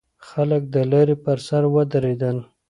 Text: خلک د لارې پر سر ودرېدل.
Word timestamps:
خلک 0.29 0.61
د 0.73 0.75
لارې 0.91 1.15
پر 1.23 1.37
سر 1.47 1.63
ودرېدل. 1.73 2.37